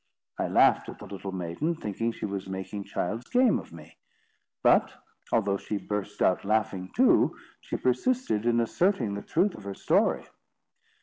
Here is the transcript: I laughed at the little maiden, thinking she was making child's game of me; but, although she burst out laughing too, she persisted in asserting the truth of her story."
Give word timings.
I 0.39 0.47
laughed 0.47 0.89
at 0.89 0.97
the 0.97 1.05
little 1.05 1.31
maiden, 1.31 1.75
thinking 1.75 2.11
she 2.11 2.25
was 2.25 2.47
making 2.49 2.85
child's 2.85 3.29
game 3.29 3.59
of 3.59 3.71
me; 3.71 3.97
but, 4.63 4.91
although 5.31 5.57
she 5.57 5.77
burst 5.77 6.23
out 6.23 6.43
laughing 6.43 6.91
too, 6.95 7.37
she 7.59 7.77
persisted 7.77 8.47
in 8.47 8.59
asserting 8.61 9.13
the 9.13 9.21
truth 9.21 9.53
of 9.53 9.63
her 9.63 9.75
story." 9.75 10.25